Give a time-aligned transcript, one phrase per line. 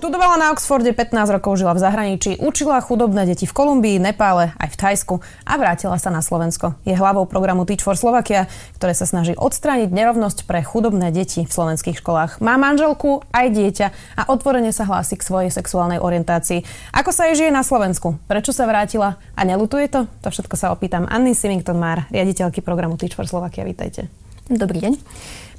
[0.00, 4.72] Študovala na Oxforde, 15 rokov žila v zahraničí, učila chudobné deti v Kolumbii, Nepále, aj
[4.72, 5.14] v Thajsku
[5.44, 6.72] a vrátila sa na Slovensko.
[6.88, 8.48] Je hlavou programu Teach for Slovakia,
[8.80, 12.40] ktoré sa snaží odstrániť nerovnosť pre chudobné deti v slovenských školách.
[12.40, 13.86] Má manželku, aj dieťa
[14.16, 16.64] a otvorene sa hlási k svojej sexuálnej orientácii.
[16.96, 18.16] Ako sa jej žije na Slovensku?
[18.24, 19.20] Prečo sa vrátila?
[19.36, 20.08] A nelutuje to?
[20.24, 23.68] To všetko sa opýtam Anny Sivington Mar, riaditeľky programu Teach for Slovakia.
[23.68, 24.08] Vítajte.
[24.48, 24.96] Dobrý deň.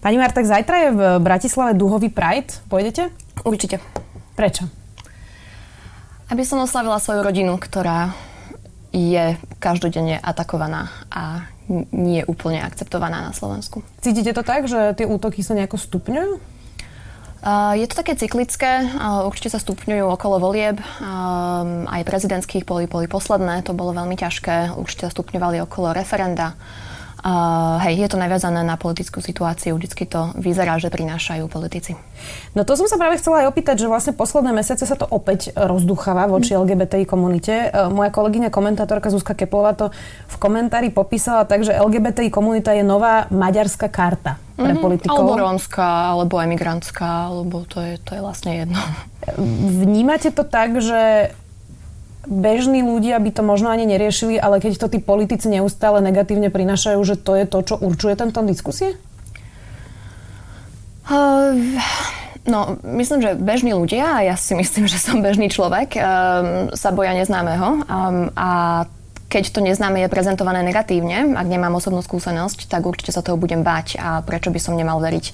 [0.02, 2.58] Pani Mar, tak zajtra je v Bratislave Duhový Pride.
[2.66, 3.14] Pôjdete?
[3.46, 4.10] Určite.
[4.36, 4.66] Prečo?
[6.32, 8.16] Aby som oslavila svoju rodinu, ktorá
[8.92, 11.48] je každodenne atakovaná a
[11.96, 13.84] nie je úplne akceptovaná na Slovensku.
[14.04, 16.34] Cítite to tak, že tie útoky sa nejako stupňujú?
[17.42, 20.78] Uh, je to také cyklické, uh, určite sa stupňujú okolo volieb,
[21.90, 26.54] aj prezidentských boli, boli posledné, to bolo veľmi ťažké, určite sa stupňovali okolo referenda.
[27.22, 31.94] Uh, hej, je to naviazané na politickú situáciu, vždycky to vyzerá, že prinášajú politici.
[32.58, 35.54] No to som sa práve chcela aj opýtať, že vlastne posledné mesiace sa to opäť
[35.54, 36.66] rozducháva voči mm.
[36.66, 37.70] LGBTI komunite.
[37.70, 39.94] Uh, moja kolegyňa komentátorka Zuzka Keplová to
[40.28, 45.22] v komentári popísala tak, že LGBTI komunita je nová maďarská karta pre mm-hmm, politikov.
[45.22, 45.86] Alebo rómska,
[46.18, 48.82] alebo emigrantská, alebo to je, to je vlastne jedno.
[49.86, 51.34] Vnímate to tak, že
[52.32, 57.00] bežní ľudia by to možno ani neriešili, ale keď to tí politici neustále negatívne prinašajú,
[57.04, 58.96] že to je to, čo určuje ten tón diskusie?
[61.12, 61.60] Uh,
[62.48, 66.02] no, myslím, že bežní ľudia, a ja si myslím, že som bežný človek, um,
[66.72, 67.84] sa boja neznámeho.
[67.84, 68.50] Um, a
[69.28, 73.64] keď to neznáme je prezentované negatívne, ak nemám osobnú skúsenosť, tak určite sa toho budem
[73.64, 74.00] báť.
[74.00, 75.26] A prečo by som nemal veriť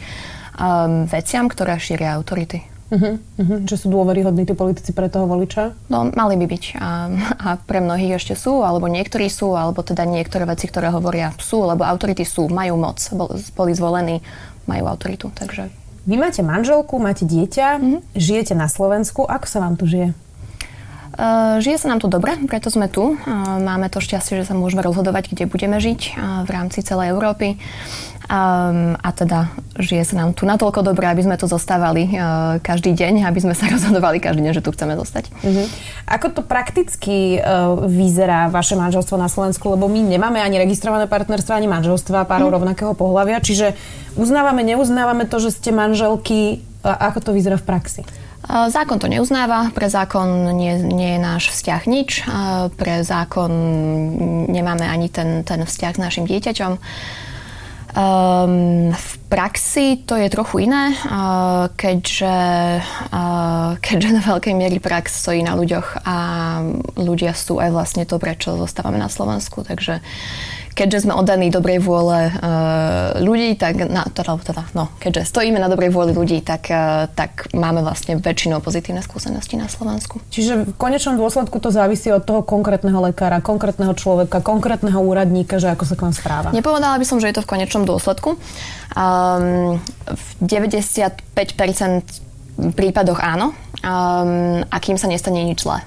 [0.58, 2.77] um, veciam, ktoré šíria autority?
[2.88, 3.60] Uh-huh, uh-huh.
[3.68, 5.76] Že sú dôveryhodní tí politici pre toho voliča?
[5.92, 6.64] No, mali by byť.
[6.80, 6.90] A,
[7.36, 11.68] a pre mnohých ešte sú, alebo niektorí sú, alebo teda niektoré veci, ktoré hovoria sú,
[11.68, 13.00] lebo autority sú, majú moc,
[13.56, 14.24] boli zvolení,
[14.68, 15.68] majú autoritu, takže...
[16.08, 18.00] Vy máte manželku, máte dieťa, uh-huh.
[18.16, 20.16] žijete na Slovensku, ako sa vám tu žije?
[21.18, 23.18] Uh, žije sa nám tu dobre, preto sme tu.
[23.18, 27.10] Uh, máme to šťastie, že sa môžeme rozhodovať, kde budeme žiť uh, v rámci celej
[27.18, 27.58] Európy.
[28.30, 29.50] Um, a teda
[29.82, 32.12] žije sa nám tu natoľko dobre, aby sme tu zostávali
[32.62, 35.34] každý deň, aby sme sa rozhodovali každý deň, že tu chceme zostať.
[35.42, 35.66] Uh-huh.
[36.06, 37.40] Ako to prakticky
[37.88, 39.74] vyzerá vaše manželstvo na Slovensku?
[39.74, 42.58] Lebo my nemáme ani registrované partnerstvo, ani manželstva párov uh-huh.
[42.62, 43.80] rovnakého pohľavia, čiže
[44.20, 46.62] uznávame, neuznávame to, že ste manželky.
[46.84, 48.04] Ako to vyzerá v praxi?
[48.46, 52.10] Zákon to neuznáva, pre zákon nie, nie je náš vzťah nič,
[52.78, 53.52] pre zákon
[54.48, 56.80] nemáme ani ten, ten vzťah s našim dieťaťom.
[57.98, 62.38] Um, v praxi to je trochu iné, uh, keďže,
[63.10, 66.18] uh, keďže na veľkej miery prax stojí na ľuďoch a
[66.94, 69.66] ľudia sú aj vlastne to, prečo zostávame na Slovensku.
[69.66, 70.06] Takže
[70.78, 75.74] keďže sme oddaní dobrej vôle uh, ľudí, tak, na, teda, teda, no, keďže stojíme na
[75.74, 80.22] dobrej vôli ľudí, tak, uh, tak máme vlastne väčšinou pozitívne skúsenosti na Slovensku.
[80.30, 85.74] Čiže v konečnom dôsledku to závisí od toho konkrétneho lekára, konkrétneho človeka, konkrétneho úradníka, že
[85.74, 86.54] ako sa k vám správa.
[86.54, 88.38] Nepovedala by som, že je to v konečnom dôsledku.
[88.94, 91.26] Um, v 95%
[92.78, 95.82] prípadoch áno, um, a kým sa nestane nič zlé.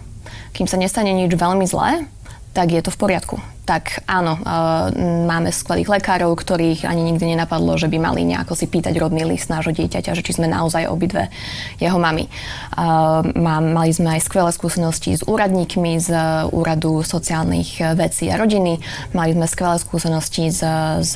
[0.50, 2.10] Kým sa nestane nič veľmi zlé,
[2.50, 3.36] tak je to v poriadku.
[3.62, 4.90] Tak áno, uh,
[5.30, 9.46] máme skvelých lekárov, ktorých ani nikdy nenapadlo, že by mali nejako si pýtať rodný list
[9.46, 11.30] nášho dieťaťa, že či sme naozaj obidve
[11.78, 12.26] jeho mami.
[12.74, 16.10] Uh, má, mali sme aj skvelé skúsenosti s úradníkmi z
[16.50, 18.82] Úradu sociálnych vecí a rodiny.
[19.14, 20.66] Mali sme skvelé skúsenosti s,
[21.06, 21.14] s,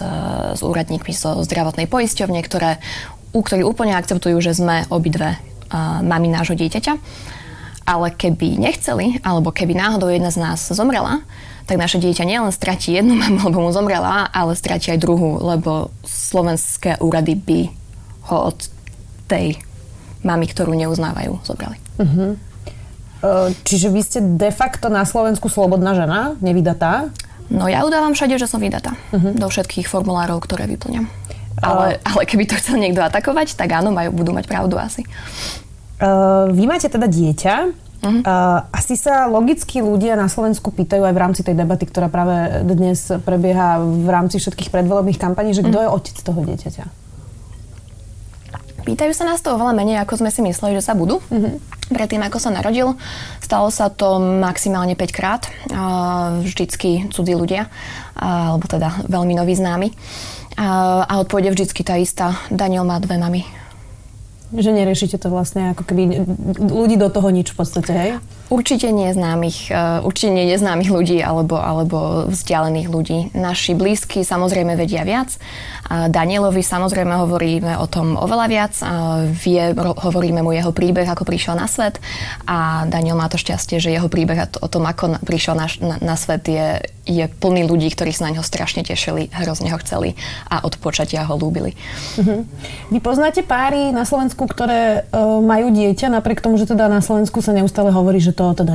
[0.54, 2.78] s úradníkmi zo zdravotnej poisťovne, ktoré,
[3.34, 6.94] u ktorých úplne akceptujú, že sme obidve uh, mami nášho dieťaťa
[7.84, 11.24] ale keby nechceli, alebo keby náhodou jedna z nás zomrela,
[11.64, 15.92] tak naše dieťa nielen stratí jednu mamu, lebo mu zomrela, ale stratí aj druhú, lebo
[16.04, 17.60] slovenské úrady by
[18.32, 18.58] ho od
[19.28, 19.60] tej
[20.24, 21.76] mamy, ktorú neuznávajú, zobrali.
[22.00, 22.36] Uh-huh.
[23.64, 27.12] Čiže vy ste de facto na Slovensku slobodná žena, nevydatá?
[27.52, 28.96] No ja udávam všade, že som vydatá.
[29.12, 29.36] Uh-huh.
[29.36, 31.08] Do všetkých formulárov, ktoré vyplňam.
[31.60, 35.06] Ale, ale keby to chcel niekto atakovať, tak áno, majú, budú mať pravdu asi.
[36.02, 37.83] Uh, vy máte teda dieťa.
[38.04, 38.20] Uh-huh.
[38.20, 42.60] Uh, asi sa logicky ľudia na Slovensku pýtajú aj v rámci tej debaty, ktorá práve
[42.68, 45.88] dnes prebieha v rámci všetkých predvolebných kampaní, že kto uh-huh.
[45.88, 46.84] je otec toho dieťaťa?
[48.84, 51.24] Pýtajú sa nás to oveľa menej, ako sme si mysleli, že sa budú.
[51.32, 51.56] Uh-huh.
[51.88, 52.92] Predtým, ako sa narodil,
[53.40, 55.48] stalo sa to maximálne 5 krát.
[55.72, 57.72] Uh, vždycky cudzí ľudia,
[58.20, 59.88] uh, alebo teda veľmi noví známi.
[60.54, 62.36] Uh, a odpovede vždycky tá istá.
[62.52, 63.63] Daniel má dve mamy.
[64.54, 66.22] Že neriešite to vlastne ako keby
[66.62, 68.10] ľudí do toho nič v podstate, hej?
[68.54, 73.18] Určite nie známych, uh, určite neznámych ľudí alebo, alebo vzdialených ľudí.
[73.34, 75.34] Naši blízki samozrejme vedia viac.
[75.90, 78.74] Danielovi samozrejme hovoríme o tom oveľa viac.
[79.36, 82.00] Vie, hovoríme mu jeho príbeh, ako prišiel na svet
[82.48, 86.14] a Daniel má to šťastie, že jeho príbeh o tom, ako prišiel na, na, na
[86.16, 90.16] svet je, je plný ľudí, ktorí sa na neho strašne tešili, hrozne ho chceli
[90.48, 91.76] a od počatia ho lúbili.
[92.16, 92.48] Uh-huh.
[92.88, 97.44] Vy poznáte páry na Slovensku, ktoré uh, majú dieťa, napriek tomu, že teda na Slovensku
[97.44, 98.72] sa neustále hovorí, že to teda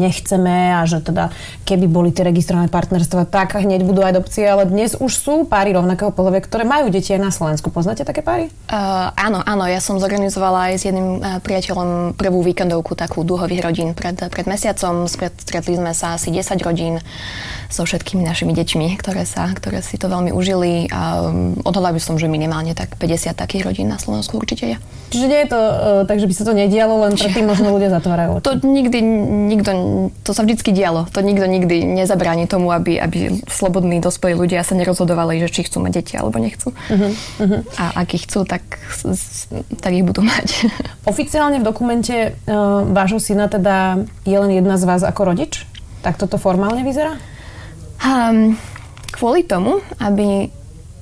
[0.00, 1.28] nechceme a že teda
[1.68, 6.08] keby boli tie registrované partnerstva, tak hneď budú adopcie, ale dnes už sú páry rovnakého
[6.08, 7.68] pohľavia, ktoré majú deti aj na Slovensku.
[7.68, 8.48] Poznáte také páry?
[8.72, 13.60] Uh, áno, áno, ja som zorganizovala aj s jedným uh, priateľom prvú víkendovku takú dúhových
[13.60, 15.04] rodín pred, pred mesiacom.
[15.04, 16.96] Stretli sme sa asi 10 rodín
[17.68, 20.88] so všetkými našimi deťmi, ktoré, sa, ktoré si to veľmi užili.
[20.92, 24.76] A um, odhodla by som, že minimálne tak 50 takých rodín na Slovensku určite je.
[25.12, 25.74] Čiže nie je to uh,
[26.08, 28.40] tak, že by sa to nedialo, len predtým možno ľudia zatvárajú.
[28.40, 28.98] To nikdy,
[29.52, 29.70] nikto,
[30.24, 31.04] to sa vždycky dialo.
[31.12, 35.84] To nikto nikdy nezabráni tomu, aby, aby slobodní dospelí ľudia sa nerozhodovali, že či chcú
[35.84, 36.72] mať deti alebo nechcú.
[36.72, 37.12] Uh-huh,
[37.44, 37.60] uh-huh.
[37.76, 38.64] A ak ich chcú, tak,
[39.84, 40.68] tak ich budú mať.
[41.12, 45.68] Oficiálne v dokumente uh, vášho syna teda je len jedna z vás ako rodič?
[46.02, 47.14] Tak toto formálne vyzerá?
[48.02, 48.58] Um,
[49.14, 50.50] kvôli tomu, aby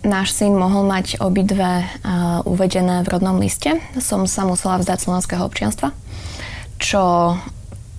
[0.05, 5.45] náš syn mohol mať obidve uh, uvedené v rodnom liste, som sa musela vzdať slovenského
[5.45, 5.93] občianstva,
[6.77, 7.37] čo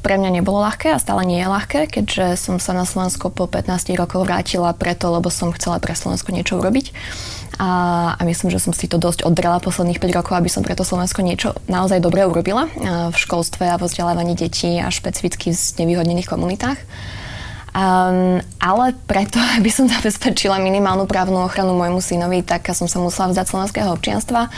[0.01, 3.45] pre mňa nebolo ľahké a stále nie je ľahké, keďže som sa na Slovensko po
[3.45, 6.89] 15 rokoch vrátila preto, lebo som chcela pre Slovensko niečo urobiť.
[7.61, 7.69] A,
[8.17, 11.21] a myslím, že som si to dosť oddrala posledných 5 rokov, aby som preto Slovensko
[11.21, 12.65] niečo naozaj dobre urobila
[13.13, 16.81] v školstve a vo vzdelávaní detí a špecificky v znevýhodnených komunitách.
[17.71, 23.29] Um, ale preto, aby som zabezpečila minimálnu právnu ochranu môjmu synovi, tak som sa musela
[23.29, 24.49] vzdať slovenského občianstva,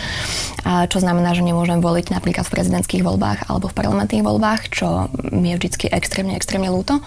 [0.87, 5.51] čo znamená, že nemôžem voliť napríklad v prezidentských voľbách alebo v parlamentných voľbách, čo mi
[5.51, 7.03] je vždy extrémne, extrémne ľúto.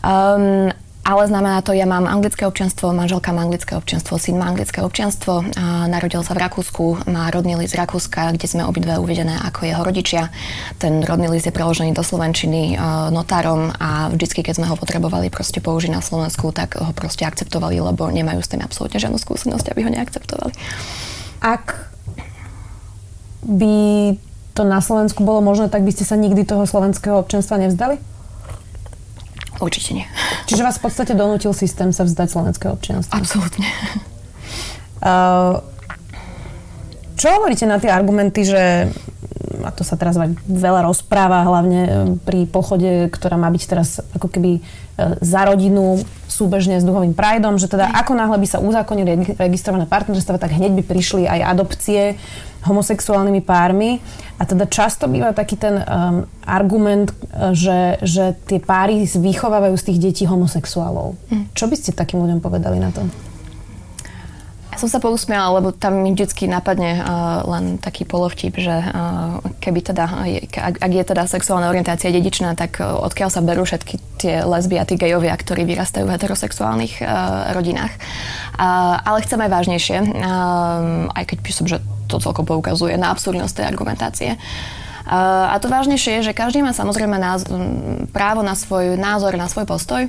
[0.00, 0.72] Um,
[1.08, 5.40] ale znamená to, ja mám anglické občianstvo, manželka má anglické občianstvo, syn má anglické občianstvo,
[5.56, 9.64] a narodil sa v Rakúsku, má rodný list z Rakúska, kde sme obidve uvedené ako
[9.64, 10.28] jeho rodičia.
[10.76, 15.32] Ten rodný list je preložený do slovenčiny uh, notárom a vždycky, keď sme ho potrebovali
[15.32, 19.72] proste použiť na Slovensku, tak ho proste akceptovali, lebo nemajú s tým absolútne žiadnu skúsenosť,
[19.72, 20.52] aby ho neakceptovali.
[21.40, 21.88] Ak
[23.48, 23.76] by
[24.52, 28.17] to na Slovensku bolo možné, tak by ste sa nikdy toho slovenského občanstva nevzdali?
[29.58, 30.06] Určite nie.
[30.46, 33.18] Čiže vás v podstate donútil systém sa vzdať slovenského občianstva?
[33.18, 33.66] Absolútne.
[34.98, 35.62] Uh,
[37.18, 38.90] čo hovoríte na tie argumenty, že
[39.62, 40.14] a to sa teraz
[40.46, 41.90] veľa rozpráva, hlavne e,
[42.22, 44.62] pri pochode, ktorá má byť teraz ako keby
[45.22, 50.42] za rodinu súbežne s duhovým prajdom, že teda ako náhle by sa uzákonili registrované partnerstva,
[50.42, 52.18] tak hneď by prišli aj adopcie
[52.66, 54.02] homosexuálnymi pármi.
[54.38, 57.10] A teda často býva taký ten um, argument,
[57.54, 61.18] že, že tie páry vychovávajú z tých detí homosexuálov.
[61.30, 61.44] Hm.
[61.54, 63.06] Čo by ste takým ľuďom povedali na to?
[64.78, 69.82] Som sa pousmiala, lebo tam mi vždycky napadne uh, len taký polovtip, že uh, keby
[69.82, 70.04] teda,
[70.54, 74.78] ak, ak je teda sexuálna orientácia dedičná, tak uh, odkiaľ sa berú všetky tie lesby
[74.78, 77.92] a tí gejovia, ktorí vyrastajú v heterosexuálnych uh, rodinách.
[78.54, 83.54] Uh, ale chcem aj vážnejšie, uh, aj keď písom, že to celkom poukazuje na absurdnosť
[83.60, 84.30] tej argumentácie.
[85.08, 87.48] A to vážnejšie je, že každý má samozrejme náz-
[88.12, 90.04] právo na svoj názor, na svoj postoj,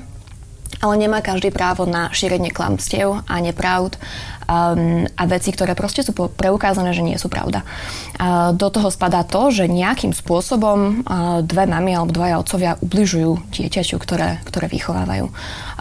[0.80, 4.00] ale nemá každý právo na šírenie klamstiev a nepravd
[4.48, 7.68] um, a veci, ktoré proste sú preukázané, že nie sú pravda.
[8.16, 13.52] Uh, do toho spadá to, že nejakým spôsobom uh, dve mamy alebo dvaja otcovia ubližujú
[13.52, 15.28] dieťaťu, ktoré, ktoré vychovávajú.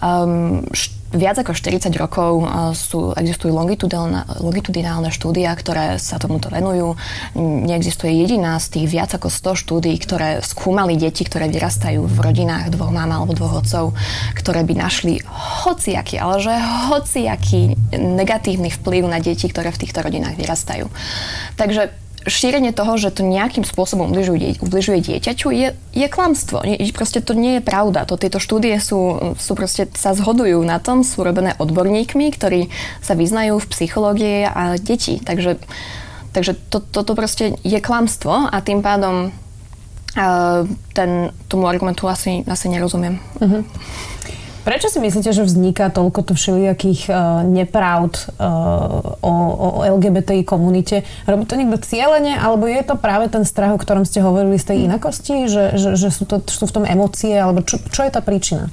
[0.03, 0.67] Um,
[1.09, 2.45] viac ako 40 rokov
[2.77, 7.01] sú, existujú longitudinálne, štúdia, ktoré sa tomuto venujú.
[7.39, 12.73] Neexistuje jediná z tých viac ako 100 štúdií, ktoré skúmali deti, ktoré vyrastajú v rodinách
[12.77, 13.97] dvoch mám alebo dvoch otcov,
[14.37, 15.25] ktoré by našli
[15.65, 16.53] hociaký, ale že
[16.93, 20.93] hociaký negatívny vplyv na deti, ktoré v týchto rodinách vyrastajú.
[21.57, 26.63] Takže šírenie toho, že to nejakým spôsobom ubližuje, ubližuje dieťaťu, je, je klamstvo.
[26.65, 28.05] Nie, proste to nie je pravda.
[28.07, 32.69] To, tieto štúdie sú, sú proste, sa zhodujú na tom, sú robené odborníkmi, ktorí
[33.01, 35.21] sa vyznajú v psychológii a detí.
[35.21, 35.59] Takže,
[36.33, 42.67] takže to, toto proste je klamstvo a tým pádom uh, ten, tomu argumentu asi, asi
[42.69, 43.19] nerozumiem.
[43.43, 43.65] Uh-huh.
[44.69, 51.09] Prečo si myslíte, že vzniká toľko to všelijakých uh, nepravd uh, o, o LGBTI komunite?
[51.25, 54.69] Robí to niekto cieľene, alebo je to práve ten strach, o ktorom ste hovorili z
[54.69, 58.13] tej inakosti, že, že, že sú, to, sú v tom emócie, alebo čo, čo je
[58.13, 58.69] tá príčina?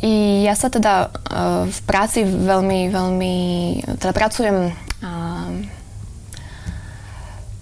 [0.00, 3.34] I ja sa teda uh, v práci veľmi, veľmi,
[4.00, 5.73] teda pracujem uh,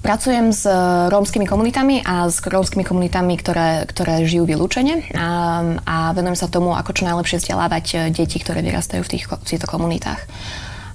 [0.02, 0.66] Pracujem s
[1.14, 6.74] rómskymi komunitami a s rómskymi komunitami, ktoré, ktoré žijú vylúčene a, a venujem sa tomu,
[6.74, 10.18] ako čo najlepšie vzdelávať deti, ktoré vyrastajú v, tých, v týchto komunitách.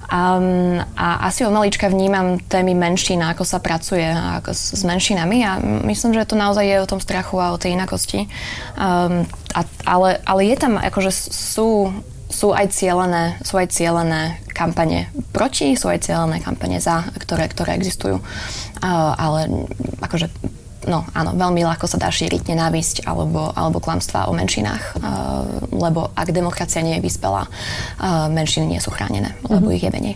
[0.08, 5.44] Um, a asi od malička vnímam témy menšín, ako sa pracuje ako s, s menšinami
[5.44, 8.28] a myslím, že to naozaj je o tom strachu a o tej inakosti.
[8.80, 11.92] Um, a, ale, ale je tam, akože sú
[12.28, 17.80] sú aj cielené, sú aj cielené kampane proti, sú aj cielené kampane za, ktoré, ktoré
[17.80, 18.20] existujú.
[18.20, 19.68] Uh, ale
[20.04, 20.30] akože
[20.88, 25.04] no áno, veľmi ľahko sa dá šíriť nenávisť alebo, alebo klamstvá o menšinách,
[25.76, 27.52] lebo ak demokracia nie je vyspelá,
[28.32, 29.76] menšiny nie sú chránené, lebo mm-hmm.
[29.76, 30.16] ich je menej.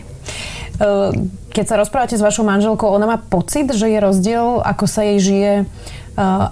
[1.52, 5.18] Keď sa rozprávate s vašou manželkou, ona má pocit, že je rozdiel, ako sa jej
[5.20, 5.52] žije,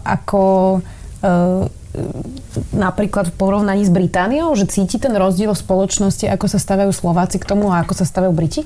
[0.05, 0.43] ako
[2.70, 7.42] napríklad v porovnaní s Britániou, že cíti ten rozdiel v spoločnosti, ako sa stavajú Slováci
[7.42, 8.62] k tomu a ako sa stavajú Briti?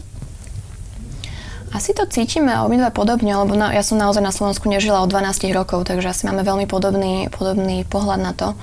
[1.74, 5.50] Asi to cítime obidva podobne, lebo na, ja som naozaj na Slovensku nežila od 12
[5.50, 8.54] rokov, takže asi máme veľmi podobný, podobný pohľad na to.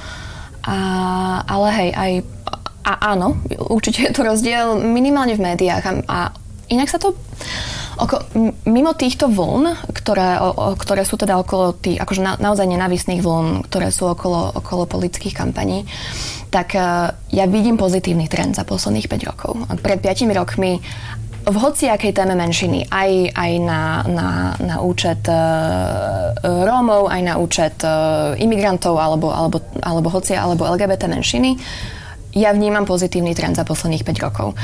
[0.64, 0.78] A,
[1.44, 2.12] ale hej, aj
[2.82, 3.38] a áno,
[3.70, 6.18] určite je to rozdiel minimálne v médiách a, a
[6.72, 7.14] inak sa to
[8.02, 8.18] Oko,
[8.66, 13.70] mimo týchto vln, ktoré, o, ktoré sú teda okolo tých, akože na, naozaj nenávisných vln,
[13.70, 15.86] ktoré sú okolo, okolo politických kampaní,
[16.50, 19.52] tak uh, ja vidím pozitívny trend za posledných 5 rokov.
[19.80, 20.82] Pred 5 rokmi
[21.42, 24.28] v hociakej téme menšiny, aj, aj na, na,
[24.62, 31.10] na účet uh, Rómov, aj na účet uh, imigrantov alebo, alebo, alebo hoci, alebo LGBT
[31.10, 31.58] menšiny,
[32.32, 34.56] ja vnímam pozitívny trend za posledných 5 rokov.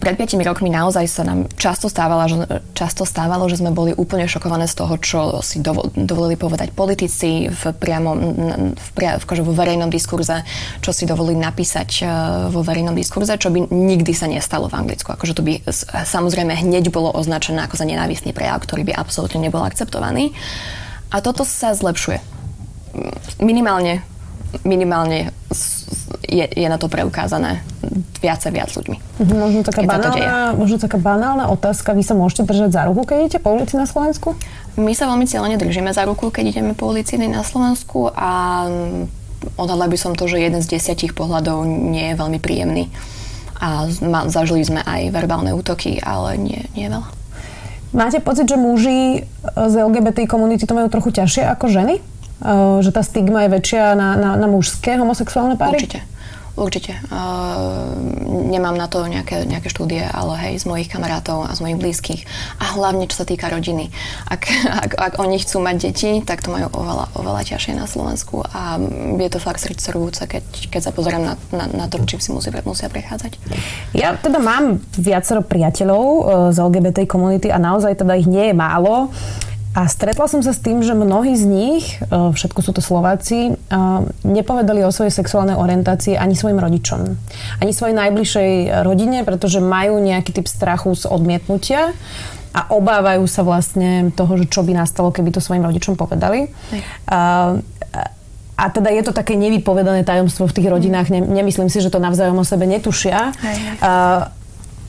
[0.00, 2.36] Pred 5 rokmi naozaj sa nám často stávalo, že,
[2.72, 7.62] často stávalo, že sme boli úplne šokované z toho, čo si dovolili povedať politici v
[7.76, 10.40] priamo, v, v, v, vo verejnom diskurze,
[10.80, 12.04] čo si dovolili napísať e,
[12.48, 15.12] vo verejnom diskurze, čo by nikdy sa nestalo v Anglicku.
[15.12, 15.60] Akože to by
[16.08, 20.32] samozrejme hneď bolo označené ako za nenávistný prejav, ktorý by absolútne nebol akceptovaný.
[21.12, 22.22] A toto sa zlepšuje.
[23.44, 24.00] Minimálne
[24.66, 25.30] minimálne
[26.30, 27.62] je, je na to preukázané
[28.20, 28.96] viac a viac ľuďmi.
[29.18, 31.96] Mhm, možno taká, banálna, možno taká banálna otázka.
[31.96, 34.36] Vy sa môžete držať za ruku, keď idete po ulici na Slovensku?
[34.78, 38.30] My sa veľmi cieľene držíme za ruku, keď ideme po ulici na Slovensku a
[39.56, 42.92] odhadla by som to, že jeden z desiatich pohľadov nie je veľmi príjemný.
[43.60, 43.88] A
[44.32, 47.08] zažili sme aj verbálne útoky, ale nie, nie veľa.
[47.90, 51.98] Máte pocit, že muži z LGBT komunity to majú trochu ťažšie ako ženy?
[52.80, 55.76] Že tá stigma je väčšia na, na, na mužské homosexuálne páry?
[55.76, 56.00] Určite.
[56.60, 56.98] Určite.
[57.08, 57.94] Uh,
[58.52, 62.22] nemám na to nejaké, nejaké štúdie, ale hej, z mojich kamarátov a z mojich blízkych.
[62.60, 63.88] A hlavne, čo sa týka rodiny.
[64.28, 64.50] Ak,
[64.84, 68.76] ak, ak oni chcú mať deti, tak to majú oveľa, oveľa ťažšie na Slovensku a
[69.16, 72.52] je to fakt srdcervúce, keď, keď sa pozerám na, na, na to, čím si musí,
[72.66, 73.40] musia prechádzať.
[73.96, 76.02] Ja teda mám viacero priateľov
[76.52, 79.08] z LGBT komunity a naozaj teda ich nie je málo.
[79.70, 83.54] A stretla som sa s tým, že mnohí z nich, e, všetko sú to Slováci,
[83.54, 83.78] e,
[84.26, 87.14] nepovedali o svojej sexuálnej orientácii ani svojim rodičom.
[87.62, 91.94] Ani svojej najbližšej rodine, pretože majú nejaký typ strachu z odmietnutia
[92.50, 96.50] a obávajú sa vlastne toho, že čo by nastalo, keby to svojim rodičom povedali.
[97.06, 97.54] A,
[98.58, 101.14] a teda je to také nevypovedané tajomstvo v tých rodinách.
[101.14, 103.38] Ne, nemyslím si, že to navzájom o sebe netušia.
[103.38, 103.76] Hej, hej.
[103.86, 103.90] A,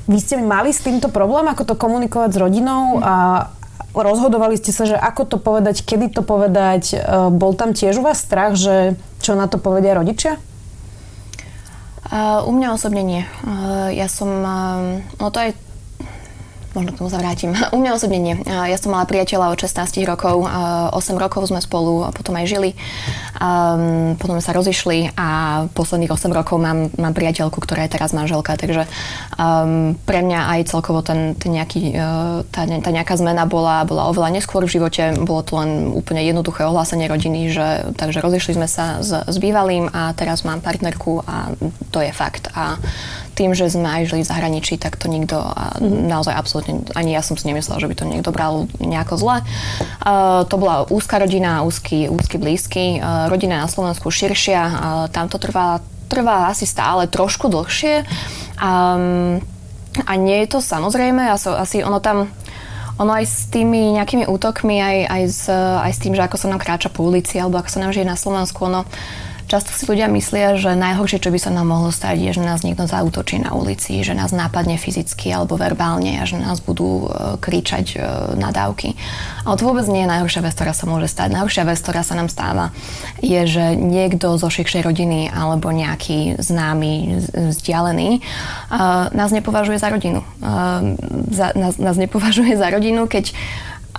[0.09, 3.45] vy ste mali s týmto problém, ako to komunikovať s rodinou a
[3.91, 6.95] rozhodovali ste sa, že ako to povedať, kedy to povedať.
[6.95, 6.97] E,
[7.31, 10.39] bol tam tiež u vás strach, že čo na to povedia rodičia?
[12.11, 13.23] Uh, u mňa osobne nie.
[13.39, 15.55] Uh, ja som, uh, no to je
[16.73, 17.51] možno k tomu sa vrátim.
[17.75, 18.35] U mňa osobne nie.
[18.45, 22.71] Ja som mala priateľa od 16 rokov, 8 rokov sme spolu a potom aj žili.
[24.17, 25.27] Potom sa rozišli a
[25.73, 28.85] posledných 8 rokov mám, mám priateľku, ktorá je teraz manželka, takže
[30.05, 34.37] pre mňa aj celkovo ten, ten nejaký, uh, tá, tá nejaká zmena bola, bola oveľa
[34.37, 35.17] neskôr v živote.
[35.25, 39.89] Bolo to len úplne jednoduché ohlásenie rodiny, že takže rozišli sme sa s, s bývalým
[39.91, 41.51] a teraz mám partnerku a
[41.89, 42.47] to je fakt.
[42.53, 42.77] A
[43.33, 46.07] tým, že sme aj žili v zahraničí, tak to nikto mm-hmm.
[46.07, 49.37] naozaj absolútne, ani ja som si nemyslela, že by to niekto bral nejako zle.
[50.03, 52.99] Uh, to bola úzka rodina, úzky, úzky blízky.
[52.99, 54.73] Uh, rodina na Slovensku širšia, uh,
[55.09, 55.79] tam to trvá,
[56.11, 58.03] trvá asi stále trošku dlhšie.
[58.59, 59.39] Um,
[60.07, 62.31] a nie je to samozrejme, asi, asi ono tam
[63.01, 66.47] ono aj s tými nejakými útokmi, aj, aj, s, aj s tým, že ako sa
[66.53, 68.85] nám kráča po ulici, alebo ako sa nám žije na Slovensku, ono
[69.51, 72.63] Často si ľudia myslia, že najhoršie, čo by sa nám mohlo stať, je, že nás
[72.63, 77.35] niekto zautočí na ulici, že nás nápadne fyzicky alebo verbálne a že nás budú e,
[77.35, 77.95] kričať e,
[78.39, 78.95] nadávky.
[79.43, 81.35] Ale to vôbec nie je najhoršia vec, ktorá sa môže stať.
[81.35, 82.71] Najhoršia vec, ktorá sa nám stáva,
[83.19, 87.19] je, že niekto zo širšej rodiny alebo nejaký známy,
[87.51, 88.23] vzdialený
[89.11, 90.23] nás nepovažuje za rodinu.
[91.59, 93.35] Nás nepovažuje za rodinu, keď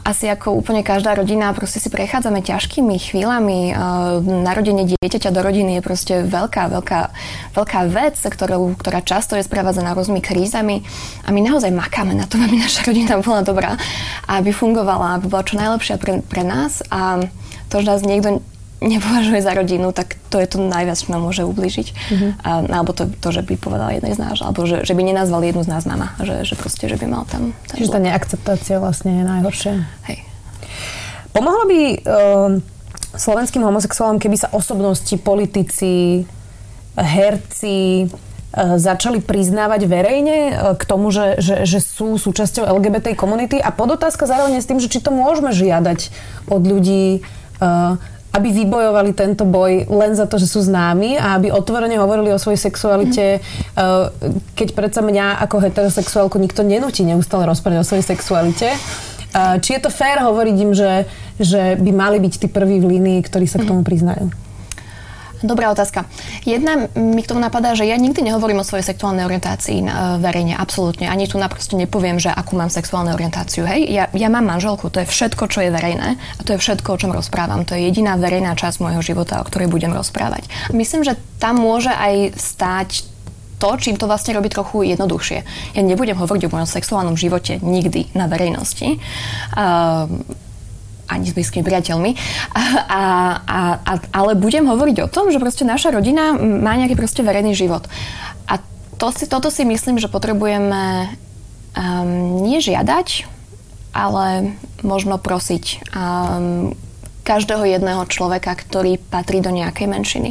[0.03, 3.77] asi ako úplne každá rodina, proste si prechádzame ťažkými chvíľami.
[4.25, 7.01] Narodenie dieťaťa do rodiny je proste veľká, veľká,
[7.55, 10.83] veľká vec, ktorú, ktorá často je sprevádzaná rôznymi krízami
[11.23, 13.79] a my naozaj makáme na tom, aby naša rodina bola dobrá
[14.29, 17.21] aby fungovala, aby bola čo najlepšia pre, pre nás a
[17.69, 18.45] to, že nás niekto
[18.83, 21.89] nepovažuje za rodinu, tak to je to najviac, čo nám môže ublížiť.
[21.95, 22.31] Uh-huh.
[22.43, 25.41] A, alebo to, to, že by povedala jednej z nás, alebo že, že by nenazval
[25.47, 27.55] jednu z nás mama, že, že proste, že by mal tam...
[27.71, 29.75] tam Čiže tá neakceptácia vlastne je najhoršia.
[30.11, 30.19] Hej.
[31.33, 31.97] Pomohlo by uh,
[33.17, 36.29] slovenským homosexuálom, keby sa osobnosti, politici,
[36.93, 43.57] herci uh, začali priznávať verejne uh, k tomu, že, že, že sú súčasťou LGBT komunity
[43.57, 46.13] a podotázka zároveň s tým, že či to môžeme žiadať
[46.53, 47.25] od ľudí
[47.65, 47.97] uh,
[48.33, 52.41] aby vybojovali tento boj len za to, že sú známi a aby otvorene hovorili o
[52.41, 54.57] svojej sexualite, mm.
[54.57, 58.73] keď predsa mňa ako heterosexuálku nikto nenúti neustále rozprávať o svojej sexualite.
[59.33, 61.09] Eh, či je to fér hovoriť im, že,
[61.41, 64.29] že by mali byť tí prví v línii, ktorí sa k tomu priznajú?
[65.43, 66.07] Dobrá otázka.
[66.47, 70.55] Jedna mi k tomu napadá, že ja nikdy nehovorím o svojej sexuálnej orientácii uh, verejne,
[70.55, 71.11] absolútne.
[71.11, 73.67] Ani tu naprosto nepoviem, že akú mám sexuálnu orientáciu.
[73.67, 76.95] Hej, ja, ja mám manželku, to je všetko, čo je verejné a to je všetko,
[76.95, 77.67] o čom rozprávam.
[77.67, 80.47] To je jediná verejná časť môjho života, o ktorej budem rozprávať.
[80.71, 82.89] Myslím, že tam môže aj stáť
[83.63, 85.39] to, čím to vlastne robí trochu jednoduchšie.
[85.79, 88.99] Ja nebudem hovoriť o mojom sexuálnom živote nikdy na verejnosti.
[89.55, 90.11] Uh,
[91.11, 92.15] ani s blízkymi priateľmi,
[92.55, 92.63] a,
[93.43, 97.53] a, a, ale budem hovoriť o tom, že proste naša rodina má nejaký proste verejný
[97.53, 97.85] život.
[98.49, 98.63] A
[98.97, 101.13] to si, toto si myslím, že potrebujeme
[101.77, 103.29] um, nie žiadať,
[103.93, 106.73] ale možno prosiť um,
[107.23, 110.31] každého jedného človeka, ktorý patrí do nejakej menšiny.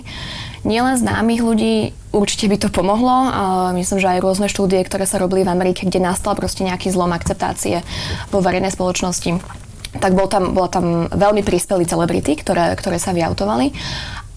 [0.61, 3.33] Nielen známych ľudí, určite by to pomohlo.
[3.73, 7.15] Myslím, že aj rôzne štúdie, ktoré sa robili v Amerike, kde nastal proste nejaký zlom
[7.17, 7.81] akceptácie
[8.29, 9.41] vo verejnej spoločnosti
[9.99, 13.75] tak bol tam, bola tam veľmi prispelí celebrity, ktoré, ktoré sa vyautovali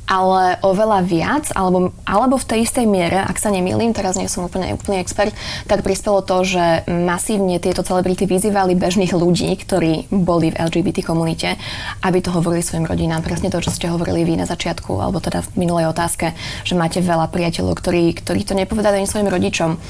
[0.04, 4.44] ale oveľa viac, alebo, alebo v tej istej miere, ak sa nemýlim, teraz nie som
[4.44, 5.32] úplne, úplne expert,
[5.64, 11.56] tak prispelo to, že masívne tieto celebrity vyzývali bežných ľudí, ktorí boli v LGBT komunite,
[12.04, 13.24] aby to hovorili svojim rodinám.
[13.24, 16.36] Presne to, čo ste hovorili vy na začiatku, alebo teda v minulej otázke,
[16.68, 19.80] že máte veľa priateľov, ktorí, ktorí to nepovedali ani svojim rodičom.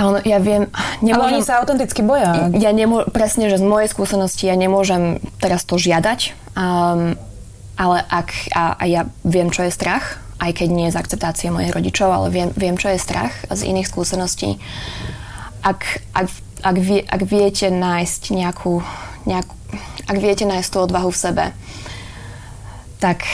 [0.00, 0.64] Ale ja viem...
[1.04, 2.48] Nemôžem, Ale oni sa autenticky boja.
[2.56, 7.20] Ja nemô, presne, že z mojej skúsenosti ja nemôžem teraz to žiadať, um,
[7.76, 8.28] ale ak...
[8.56, 12.08] A, a ja viem, čo je strach, aj keď nie je z akceptácie mojich rodičov,
[12.08, 14.56] ale viem, viem čo je strach z iných skúseností.
[15.60, 16.32] Ak, ak,
[16.64, 18.80] ak, vie, ak viete nájsť nejakú,
[19.28, 19.52] nejakú...
[20.08, 21.44] Ak viete nájsť tú odvahu v sebe,
[23.04, 23.28] tak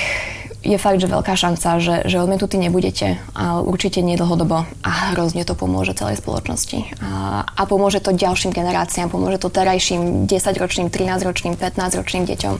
[0.66, 5.54] je fakt, že veľká šanca, že, že odmietnutí nebudete, ale určite nedlhodobo a hrozne to
[5.54, 6.98] pomôže celej spoločnosti.
[6.98, 12.54] A, a pomôže to ďalším generáciám, pomôže to terajším 10-ročným, 13-ročným, 15-ročným deťom,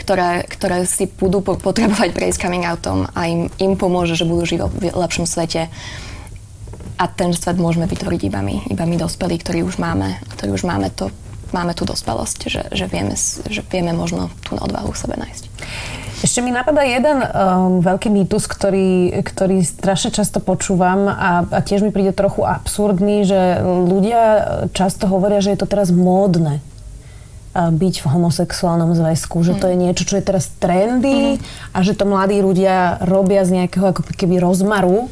[0.00, 4.60] ktoré, ktoré si budú potrebovať prejsť coming outom a im, im pomôže, že budú žiť
[4.64, 5.68] v lepšom svete.
[6.96, 10.64] A ten svet môžeme vytvoriť iba my, iba my dospelí, ktorí už máme, ktorí už
[10.64, 11.12] máme to
[11.52, 13.12] máme tú dospelosť, že, že, vieme,
[13.46, 15.51] že vieme možno tú odvahu v sebe nájsť.
[16.22, 21.82] Ešte mi napadá jeden um, veľký mýtus, ktorý, ktorý strašne často počúvam a, a tiež
[21.82, 24.22] mi príde trochu absurdný, že ľudia
[24.70, 26.62] často hovoria, že je to teraz módne
[27.58, 29.82] uh, byť v homosexuálnom zväzku, že to je mm.
[29.82, 31.74] niečo, čo je teraz trendy mm.
[31.74, 35.10] a že to mladí ľudia robia z nejakého ako keby rozmaru.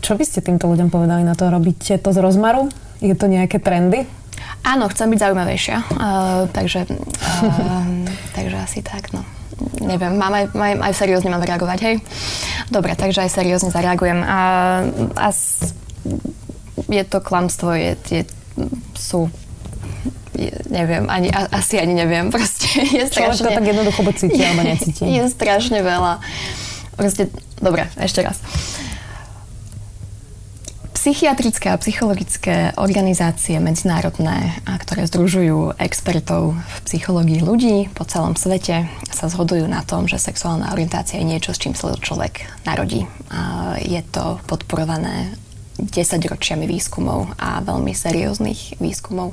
[0.00, 1.52] Čo by ste týmto ľuďom povedali na to?
[1.52, 2.72] Robíte to z rozmaru?
[3.04, 4.08] Je to nejaké trendy?
[4.64, 6.96] Áno, chcem byť zaujímavejšia, uh, takže, uh,
[8.36, 9.28] takže asi tak, no
[9.82, 11.96] neviem, mám aj, aj, aj seriózne mám reagovať, hej?
[12.70, 14.22] Dobre, takže aj seriózne zareagujem.
[14.22, 14.40] A,
[15.18, 15.28] a
[16.88, 18.22] je to klamstvo, je, je,
[18.94, 19.26] sú
[20.38, 23.34] je, neviem, ani, a, asi ani neviem, proste je strašne...
[23.34, 25.02] Človek to tak jednoducho buď cíti, alebo necíti.
[25.18, 26.22] Je strašne veľa.
[26.94, 28.38] Proste, dobre, ešte raz.
[28.38, 28.77] Uh,
[31.08, 39.32] Psychiatrické a psychologické organizácie medzinárodné, ktoré združujú expertov v psychológii ľudí po celom svete, sa
[39.32, 43.08] zhodujú na tom, že sexuálna orientácia je niečo, s čím sa človek narodí.
[43.32, 45.32] A je to podporované
[45.80, 45.88] 10
[46.28, 49.32] ročiami výskumov a veľmi serióznych výskumov.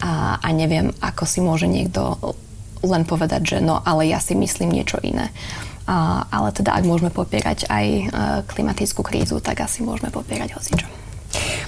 [0.00, 2.16] A, a neviem, ako si môže niekto
[2.80, 5.28] len povedať, že no, ale ja si myslím niečo iné.
[5.84, 8.04] A, ale teda ak môžeme popierať aj e,
[8.48, 11.01] klimatickú krízu, tak asi môžeme popierať hocičo.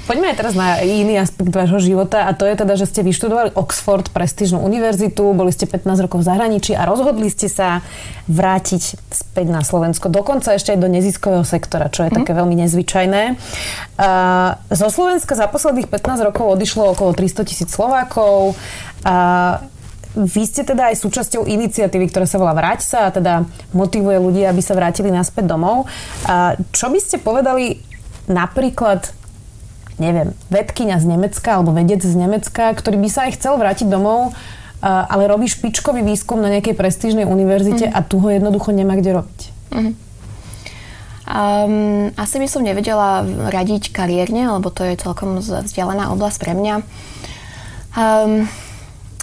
[0.05, 3.57] Poďme aj teraz na iný aspekt vášho života a to je teda, že ste vyštudovali
[3.57, 7.81] Oxford, prestížnu univerzitu, boli ste 15 rokov v zahraničí a rozhodli ste sa
[8.29, 12.17] vrátiť späť na Slovensko, dokonca ešte aj do neziskového sektora, čo je mm.
[12.21, 13.23] také veľmi nezvyčajné.
[13.97, 18.61] Uh, zo Slovenska za posledných 15 rokov odišlo okolo 300 tisíc Slovákov.
[19.01, 19.65] Uh,
[20.15, 24.47] vy ste teda aj súčasťou iniciatívy, ktorá sa volá Vráť sa a teda motivuje ľudí,
[24.47, 25.91] aby sa vrátili naspäť domov.
[26.31, 27.83] A čo by ste povedali
[28.31, 29.24] napríklad
[29.99, 34.35] neviem, vedkynia z Nemecka alebo vedec z Nemecka, ktorý by sa aj chcel vrátiť domov,
[34.85, 37.95] ale robí špičkový výskum na nejakej prestížnej univerzite mm.
[37.97, 39.41] a tu ho jednoducho nemá kde robiť.
[39.73, 39.93] Mm.
[41.25, 46.75] Um, asi by som nevedela radiť kariérne, lebo to je celkom vzdialená oblasť pre mňa.
[47.97, 48.45] Um,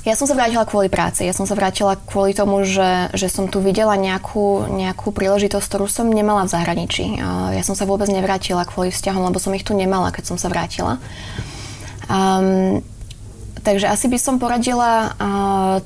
[0.01, 1.29] ja som sa vrátila kvôli práci.
[1.29, 5.85] Ja som sa vrátila kvôli tomu, že, že som tu videla nejakú, nejakú príležitosť, ktorú
[5.85, 7.21] som nemala v zahraničí.
[7.53, 10.49] Ja som sa vôbec nevrátila kvôli vzťahom, lebo som ich tu nemala, keď som sa
[10.49, 10.97] vrátila.
[12.09, 12.81] Um,
[13.61, 15.77] takže asi by som poradila uh,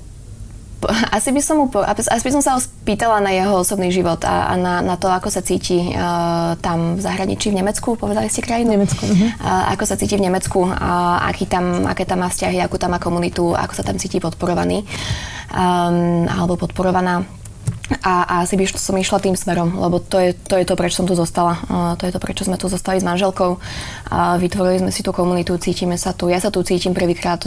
[0.87, 4.51] asi by som mu, asi by som sa ho spýtala na jeho osobný život a,
[4.51, 8.45] a na, na to, ako sa cíti uh, tam v zahraničí v Nemecku, povedali ste
[8.45, 8.71] krajinu?
[8.71, 9.03] V Nemecku.
[9.03, 9.29] Uh-huh.
[9.41, 10.73] Uh, ako sa cíti v Nemecku, uh,
[11.27, 14.85] aký tam, aké tam má vzťahy, akú tam má komunitu, ako sa tam cíti podporovaný
[15.51, 17.25] um, alebo podporovaná.
[18.01, 21.01] A, a asi by som išla tým smerom, lebo to je, to je to, prečo
[21.01, 21.53] som tu zostala.
[21.69, 23.61] Uh, to je to, prečo sme tu zostali s manželkou.
[23.61, 26.25] Uh, vytvorili sme si tú komunitu, cítime sa tu.
[26.25, 27.45] Ja sa tu cítim prvýkrát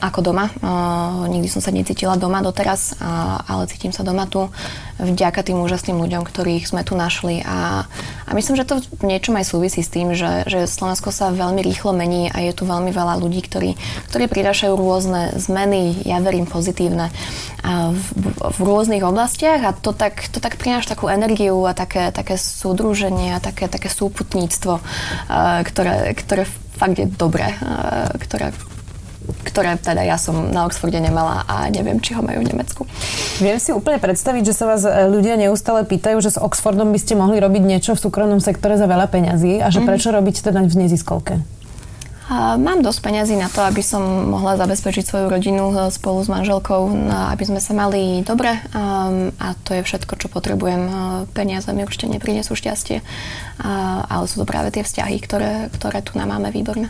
[0.00, 0.48] ako doma.
[0.64, 4.48] Uh, nikdy som sa necítila doma doteraz, uh, ale cítim sa doma tu
[4.96, 7.44] vďaka tým úžasným ľuďom, ktorých sme tu našli.
[7.44, 7.84] A,
[8.24, 11.60] a myslím, že to v niečom aj súvisí s tým, že, že Slovensko sa veľmi
[11.60, 13.76] rýchlo mení a je tu veľmi veľa ľudí, ktorí,
[14.08, 18.06] ktorí prinášajú rôzne zmeny, ja verím pozitívne, uh, v,
[18.40, 23.36] v rôznych oblastiach a to tak, to tak prináša takú energiu a také, také súdruženie
[23.36, 28.56] a také, také súputníctvo, uh, ktoré, ktoré fakt je dobré, uh, ktoré
[29.44, 32.82] ktoré teda ja som na Oxforde nemala a neviem, či ho majú v Nemecku.
[33.38, 36.98] Viem si úplne predstaviť, že sa vás e, ľudia neustále pýtajú, že s Oxfordom by
[37.00, 39.86] ste mohli robiť niečo v súkromnom sektore za veľa peňazí a že mm.
[39.86, 41.34] prečo robiť teda v neziskovke?
[42.30, 47.10] Mám dosť peňazí na to, aby som mohla zabezpečiť svoju rodinu e, spolu s manželkou,
[47.34, 50.82] aby sme sa mali dobre a to je všetko, čo potrebujem.
[50.86, 50.92] E,
[51.34, 53.02] peniaze mi určite neprinesú šťastie,
[54.06, 56.86] ale sú to práve tie vzťahy, ktoré, ktoré tu nám máme výborné.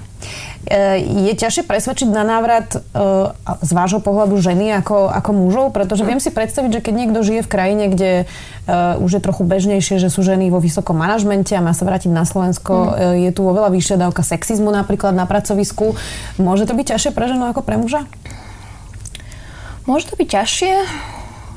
[0.69, 2.77] E, je ťažšie presvedčiť na návrat
[3.65, 5.67] z vášho pohľadu ženy ako, ako mužov?
[5.73, 8.11] Pretože viem si predstaviť, že keď niekto žije v krajine, kde
[9.01, 12.23] už je trochu bežnejšie, že sú ženy vo vysokom manažmente a má sa vrátiť na
[12.23, 13.27] Slovensko, mm.
[13.27, 15.99] je tu oveľa vyššia dávka sexizmu napríklad na pracovisku.
[16.39, 18.07] Môže to byť ťažšie pre ženu ako pre muža?
[19.91, 20.73] Môže to byť ťažšie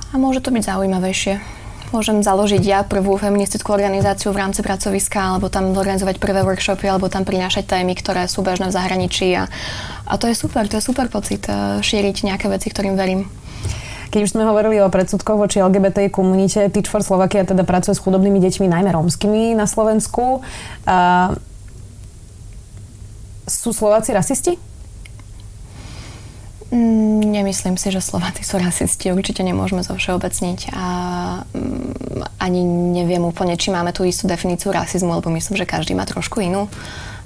[0.10, 1.63] a môže to byť zaujímavejšie.
[1.94, 7.06] Môžem založiť ja prvú feministickú organizáciu v rámci pracoviska, alebo tam organizovať prvé workshopy, alebo
[7.06, 9.38] tam prinášať témy, ktoré sú bežné v zahraničí.
[9.38, 9.46] A,
[10.10, 13.30] a to je super, to je super pocit, eh, šíriť nejaké veci, ktorým verím.
[14.10, 18.02] Keď už sme hovorili o predsudkoch voči LGBT komunite, Teach for Slovakia teda pracuje s
[18.02, 20.42] chudobnými deťmi, najmä rómskymi na Slovensku.
[20.86, 21.34] Uh,
[23.46, 24.58] sú Slováci rasisti?
[27.34, 29.10] Nemyslím si, že Slováci sú rasisti.
[29.10, 30.70] Určite nemôžeme zo všeobecniť.
[30.70, 30.86] A
[31.50, 32.62] mm, ani
[32.94, 36.70] neviem úplne, či máme tú istú definíciu rasizmu, lebo myslím, že každý má trošku inú.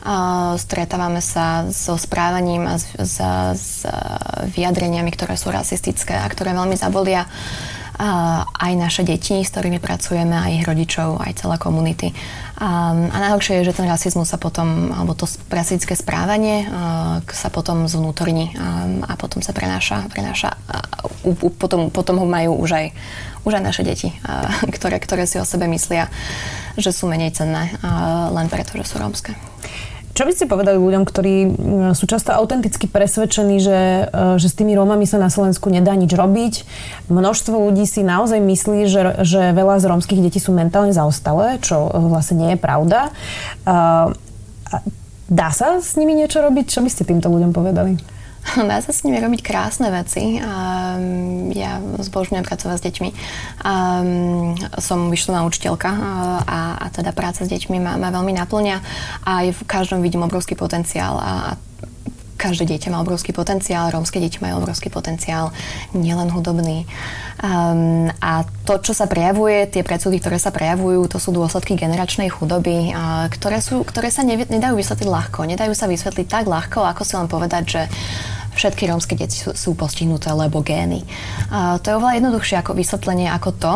[0.07, 3.19] A stretávame sa so správaním a s, s,
[3.59, 3.69] s
[4.55, 7.27] vyjadreniami, ktoré sú rasistické a ktoré veľmi zabolia
[7.97, 12.13] aj naše deti, s ktorými pracujeme, aj ich rodičov, aj celé komunity.
[12.57, 16.69] A, a najhoršie je, že ten rasizmus sa potom, alebo to rasistické správanie
[17.25, 20.53] sa potom zvnútorní a, potom sa prenáša, prenáša
[21.57, 22.86] potom, potom ho majú už aj,
[23.45, 24.13] už aj naše deti,
[24.77, 26.10] ktoré, ktoré si o sebe myslia,
[26.77, 27.73] že sú menej cenné
[28.29, 29.33] len preto, že sú rómske.
[30.17, 31.36] Čo by ste povedali ľuďom, ktorí
[31.93, 36.10] sú často autenticky presvedčení, že, e, že s tými Rómami sa na Slovensku nedá nič
[36.10, 36.65] robiť?
[37.13, 41.86] Množstvo ľudí si naozaj myslí, že, že veľa z rómskych detí sú mentálne zaostalé, čo
[41.86, 43.13] e, vlastne nie je pravda.
[45.27, 46.65] Dá sa s nimi niečo robiť?
[46.65, 48.16] Čo by ste týmto ľuďom povedali?
[48.55, 50.39] Dá sa s nimi robiť krásne veci.
[51.51, 53.10] Ja zbožňujem pracovať s deťmi.
[54.79, 55.89] Som vyšlená učiteľka
[56.47, 58.77] a, a teda práca s deťmi ma, ma veľmi naplňa
[59.27, 61.31] a v každom vidím obrovský potenciál a
[62.38, 65.49] každé dieťa má obrovský potenciál, rómske deti majú obrovský potenciál,
[65.97, 66.86] nielen hudobný.
[67.41, 72.29] Um, a to, čo sa prejavuje, tie predsudky, ktoré sa prejavujú, to sú dôsledky generačnej
[72.29, 75.49] chudoby, uh, ktoré, sú, ktoré sa nev- nedajú vysvetliť ľahko.
[75.49, 77.81] Nedajú sa vysvetliť tak ľahko, ako si len povedať, že
[78.57, 81.05] všetky rómske deti sú, sú postihnuté, lebo gény.
[81.53, 83.73] A to je oveľa jednoduchšie ako vysvetlenie ako to,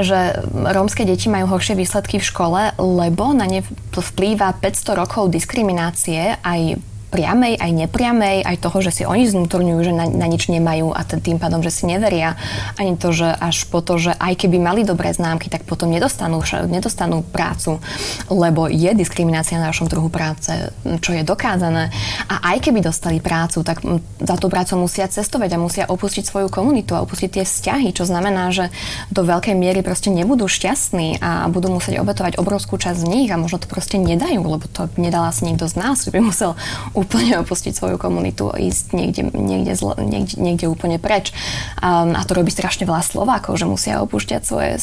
[0.00, 0.18] že
[0.50, 3.60] rómske deti majú horšie výsledky v škole, lebo na ne
[3.92, 6.80] vplýva 500 rokov diskriminácie aj
[7.12, 11.04] priamej, aj nepriamej, aj toho, že si oni znútorňujú, že na, na nič nemajú a
[11.04, 12.40] tým pádom, že si neveria.
[12.80, 16.40] Ani to, že až po to, že aj keby mali dobré známky, tak potom nedostanú,
[16.72, 17.84] nedostanú prácu,
[18.32, 20.72] lebo je diskriminácia na našom trhu práce,
[21.04, 21.92] čo je dokázané.
[22.32, 23.84] A aj keby dostali prácu, tak
[24.18, 28.08] za tú prácu musia cestovať a musia opustiť svoju komunitu a opustiť tie vzťahy, čo
[28.08, 28.72] znamená, že
[29.12, 33.36] do veľkej miery proste nebudú šťastní a budú musieť obetovať obrovskú časť z nich a
[33.36, 36.56] možno to proste nedajú, lebo to nedala si nikto z nás, že by musel
[37.02, 41.34] úplne opustiť svoju komunitu ísť niekde, niekde, zle, niekde, niekde úplne preč.
[41.82, 44.78] A, a to robí strašne veľa Slovákov, že musia opúšťať svoje,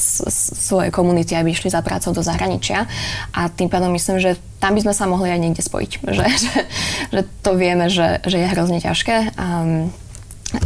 [0.53, 2.85] svoje komunity, aby išli za prácou do zahraničia.
[3.31, 5.91] A tým pádom myslím, že tam by sme sa mohli aj niekde spojiť.
[6.19, 6.57] Že, že,
[7.15, 9.39] že to vieme, že, že je hrozne ťažké.
[9.39, 9.87] Um,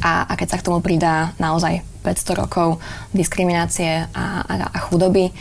[0.02, 2.80] a, a keď sa k tomu pridá naozaj 500 rokov
[3.16, 5.32] diskriminácie a, a, a chudoby,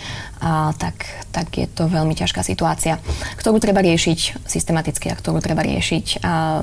[0.42, 2.98] a, tak, tak je to veľmi ťažká situácia,
[3.38, 6.59] ktorú treba riešiť systematicky a ktorú treba riešiť a,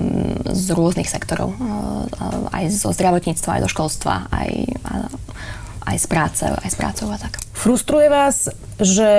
[0.51, 1.55] z rôznych sektorov.
[1.55, 1.67] A, a,
[2.59, 4.51] aj zo zdravotníctva, aj zo školstva, aj,
[4.83, 4.93] a,
[5.95, 7.39] aj z práce, aj z prácou a tak.
[7.55, 8.51] Frustruje vás,
[8.83, 9.09] že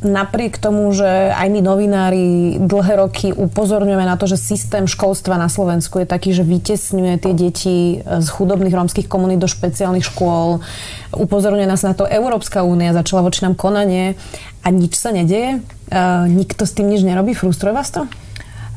[0.00, 5.52] napriek tomu, že aj my novinári dlhé roky upozorňujeme na to, že systém školstva na
[5.52, 10.64] Slovensku je taký, že vytesňuje tie deti z chudobných rómskych komunít do špeciálnych škôl.
[11.12, 14.16] Upozorňuje nás na to Európska únia, začala voči nám konanie
[14.64, 15.60] a nič sa nedeje.
[15.90, 17.36] Uh, nikto s tým nič nerobí.
[17.36, 18.08] Frustruje vás to?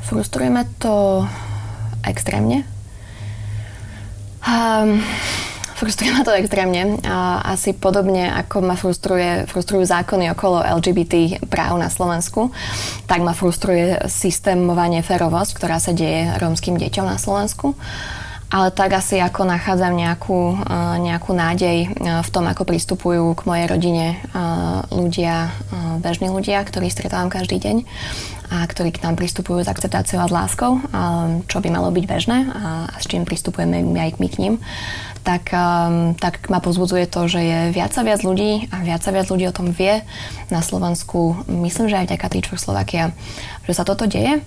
[0.03, 1.23] Frustrujeme to
[2.03, 2.67] extrémne.
[4.43, 4.99] Um,
[5.83, 6.95] Frustruje ma to extrémne.
[7.43, 12.55] Asi podobne, ako ma frustruje, frustrujú zákony okolo LGBT práv na Slovensku,
[13.03, 17.75] tak ma frustruje systémovanie ferovosť, ktorá sa deje rómskym deťom na Slovensku
[18.53, 20.61] ale tak asi ako nachádzam nejakú,
[21.01, 24.21] nejakú nádej v tom, ako pristupujú k mojej rodine
[24.93, 25.49] ľudia,
[25.97, 27.81] bežní ľudia, ktorí stretávam každý deň
[28.53, 30.77] a ktorí k nám pristupujú s akceptáciou a s láskou,
[31.49, 34.61] čo by malo byť bežné a s čím pristupujeme aj my k ním
[35.23, 39.11] tak, um, tak ma pozbudzuje to, že je viac a viac ľudí a viac a
[39.15, 40.03] viac ľudí o tom vie
[40.51, 41.47] na Slovensku.
[41.47, 43.15] Myslím, že aj vďaka Teach Slovakia,
[43.63, 44.43] že sa toto deje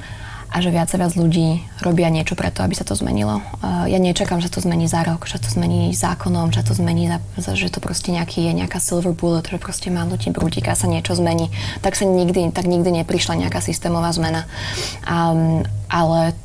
[0.46, 3.42] a že viac a viac ľudí robia niečo preto, aby sa to zmenilo.
[3.64, 7.10] Uh, ja nečakám, že to zmení za rok, že to zmení zákonom, že to zmení,
[7.40, 11.18] že to proste nejaký je nejaká silver bullet, že proste má nutí brútika sa niečo
[11.18, 11.50] zmení.
[11.82, 14.46] Tak sa nikdy, tak nikdy neprišla nejaká systémová zmena.
[15.02, 16.36] Um, ale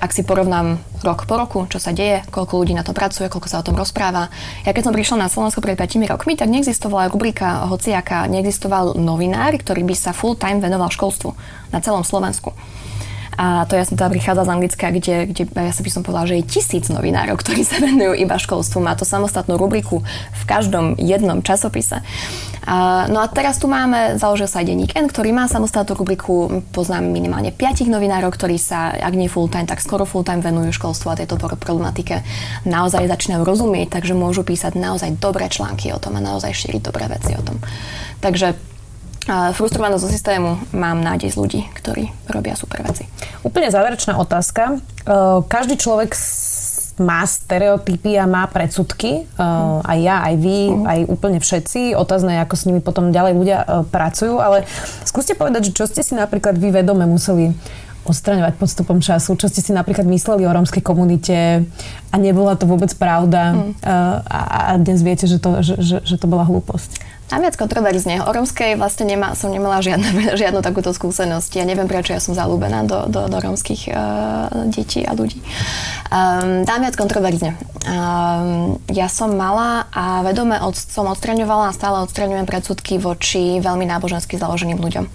[0.00, 3.48] ak si porovnám rok po roku, čo sa deje, koľko ľudí na to pracuje, koľko
[3.50, 4.32] sa o tom rozpráva.
[4.64, 9.54] Ja keď som prišla na Slovensko pred 5 rokmi, tak neexistovala rubrika hociaká, neexistoval novinár,
[9.58, 11.34] ktorý by sa full time venoval školstvu
[11.70, 12.56] na celom Slovensku.
[13.34, 16.30] A to ja som teda prichádza z Anglicka, kde, kde ja sa by som povedala,
[16.30, 18.78] že je tisíc novinárov, ktorí sa venujú iba školstvu.
[18.80, 22.02] Má to samostatnú rubriku v každom jednom časopise.
[22.64, 26.64] A, no a teraz tu máme, založil sa aj denník N, ktorý má samostatnú rubriku.
[26.72, 30.72] Poznám minimálne piatich novinárov, ktorí sa, ak nie full time, tak skoro full time venujú
[30.72, 32.24] školstvu a tejto problematike.
[32.64, 37.04] Naozaj začínajú rozumieť, takže môžu písať naozaj dobré články o tom a naozaj šíriť dobré
[37.12, 37.60] veci o tom.
[38.24, 38.73] Takže
[39.28, 43.08] frustrovanosť zo systému, mám nádej z ľudí, ktorí robia super veci.
[43.40, 44.76] Úplne záverečná otázka.
[44.76, 44.76] E,
[45.48, 46.12] každý človek
[47.00, 49.26] má stereotypy a má predsudky.
[49.34, 50.86] Uh, aj ja, aj vy, uh.
[50.86, 51.98] aj úplne všetci.
[51.98, 54.38] Otázne je, ako s nimi potom ďalej ľudia uh, pracujú.
[54.38, 54.62] Ale
[55.02, 57.50] skúste povedať, že čo ste si napríklad vy vedome museli
[58.04, 61.64] odstraňovať podstupom času, čo ste si napríklad mysleli o rómskej komunite
[62.12, 63.80] a nebola to vôbec pravda mm.
[63.80, 67.00] uh, a, a dnes viete, že to, že, že, že to bola hlúposť.
[67.24, 68.20] Tam viac kontroverzne.
[68.20, 70.06] O rómskej vlastne nemá, som nemala žiadne,
[70.40, 71.56] žiadnu takúto skúsenosť.
[71.56, 75.40] Ja neviem, prečo ja som zalúbená do, do, do rómskych uh, detí a ľudí.
[76.12, 77.56] Um, dám viac kontroverzne.
[77.88, 83.88] Um, ja som mala a vedome od, som odstraňovala a stále odstraňujem predsudky voči veľmi
[83.88, 85.06] nábožensky založeným ľuďom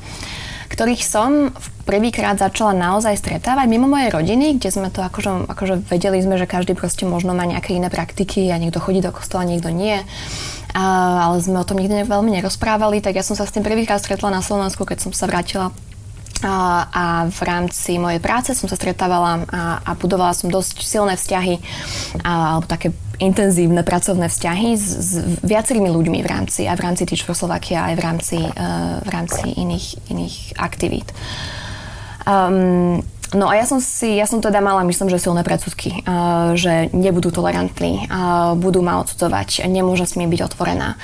[0.70, 1.50] ktorých som
[1.84, 6.46] prvýkrát začala naozaj stretávať mimo mojej rodiny, kde sme to akože, akože vedeli sme, že
[6.46, 10.00] každý proste možno má nejaké iné praktiky a niekto chodí do kostola, niekto nie
[10.74, 13.98] a, ale sme o tom nikdy veľmi nerozprávali, tak ja som sa s tým prvýkrát
[13.98, 15.74] stretla na Slovensku, keď som sa vrátila
[16.40, 21.20] a, a v rámci mojej práce som sa stretávala a, a budovala som dosť silné
[21.20, 21.60] vzťahy
[22.24, 25.10] a, alebo také intenzívne pracovné vzťahy s, s
[25.44, 29.10] viacerými ľuďmi v rámci a v rámci Teach for Slovakia aj v rámci, uh, v
[29.12, 31.12] rámci iných, iných aktivít.
[32.24, 36.58] Um, No a ja som si, ja som teda mala, myslím, že silné predsudky, uh,
[36.58, 38.10] že nebudú tolerantní,
[38.58, 40.98] budú ma odsudzovať, nemôže s nimi byť otvorená,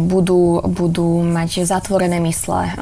[0.00, 2.74] budú, budú mať zatvorené mysle,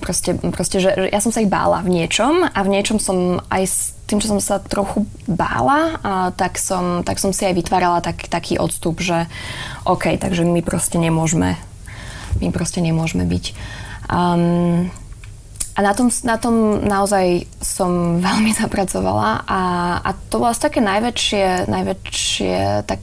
[0.00, 3.62] proste, proste že, ja som sa ich bála v niečom a v niečom som aj
[3.64, 5.98] s tým, čo som sa trochu bála,
[6.38, 9.26] tak, som, tak som si aj vytvárala tak, taký odstup, že
[9.82, 11.58] OK, takže my proste nemôžeme,
[12.38, 13.44] my proste nemôžeme byť.
[14.06, 14.94] Um,
[15.76, 17.90] a na tom, na tom naozaj som
[18.26, 19.60] veľmi zapracovala a,
[20.00, 23.00] a to bolo také najväčšie, najväčšie tak,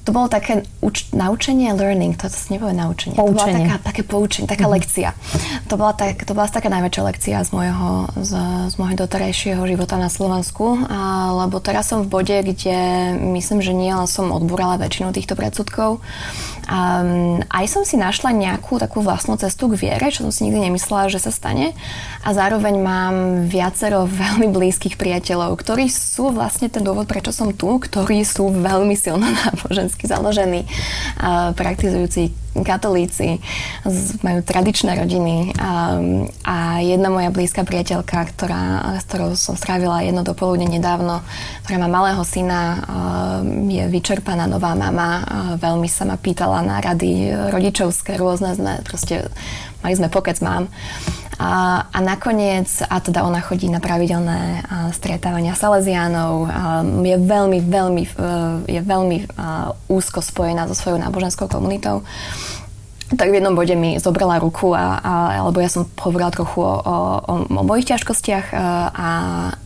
[0.00, 3.14] to bolo také uč- naučenie, learning, to sa nebude naučenie.
[3.14, 3.36] Poučenie.
[3.36, 4.76] To bola taká, také poučenie, taká mm-hmm.
[4.80, 5.08] lekcia.
[5.68, 8.32] To bola, tak, to bola taká najväčšia lekcia z môjho, z,
[8.72, 12.78] z môjho doterajšieho života na Slovensku, a, lebo teraz som v bode, kde
[13.38, 16.00] myslím, že nie, ale som odbúrala väčšinu týchto predsudkov.
[16.66, 17.06] A,
[17.46, 21.06] aj som si našla nejakú takú vlastnú cestu k viere, čo som si nikdy nemyslela,
[21.06, 21.70] že sa stane.
[22.26, 23.14] A zároveň mám
[23.46, 28.98] viacero veľmi blízkych priateľov, ktorí sú vlastne ten dôvod, prečo som tu, ktorí sú veľmi
[28.98, 30.64] silno náboženskí katolícky založení,
[31.56, 33.38] praktizujúci katolíci,
[34.26, 35.54] majú tradičné rodiny
[36.42, 38.62] a jedna moja blízka priateľka, ktorá,
[38.98, 41.22] s ktorou som strávila jedno dopoludne nedávno,
[41.62, 42.82] ktorá má malého syna,
[43.70, 45.22] je vyčerpaná nová mama,
[45.62, 49.30] veľmi sa ma pýtala na rady rodičovské rôzne, proste
[49.80, 50.66] mali sme pokec mám.
[51.40, 57.64] A, a nakoniec, a teda ona chodí na pravidelné a, stretávania Salesiánov, a, je veľmi,
[57.64, 58.10] veľmi, e,
[58.68, 62.04] je veľmi a, úzko spojená so svojou náboženskou komunitou
[63.10, 66.74] tak v jednom bode mi zobrala ruku, a, a, alebo ja som hovorila trochu o,
[66.78, 66.96] o,
[67.26, 67.34] o,
[67.66, 68.58] mojich ťažkostiach a,
[68.94, 69.10] a,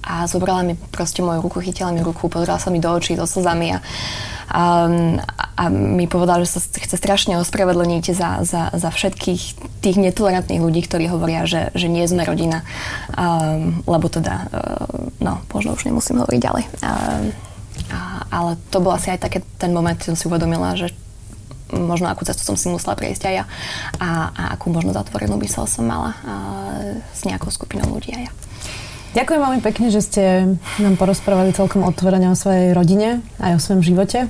[0.00, 3.28] a zobrala mi proste moju ruku, chytila mi ruku, pozrela sa mi do očí so
[3.28, 3.78] slzami a,
[4.48, 4.62] a,
[5.60, 9.42] a mi povedal, že sa chce strašne ospravedlniť za, za, za všetkých
[9.84, 12.64] tých netolerantných ľudí, ktorí hovoria, že, že nie sme rodina.
[13.12, 16.64] Um, lebo teda, uh, no, možno už nemusím hovoriť ďalej.
[16.80, 17.24] Um,
[17.92, 18.00] a,
[18.32, 20.92] ale to bol asi aj také ten moment, keď som si uvedomila, že
[21.74, 23.44] možno akú cestu som si musela prejsť aj ja
[23.98, 28.32] a, a akú možno zatvorenú mysel som mala uh, s nejakou skupinou ľudí aj ja.
[29.14, 30.24] Ďakujem veľmi pekne, že ste
[30.82, 34.26] nám porozprávali celkom otvorene o svojej rodine aj o svojom živote.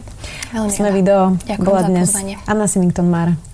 [0.53, 2.13] Veľmi Sme video bola dnes.
[2.45, 3.54] Anna Simington Mar.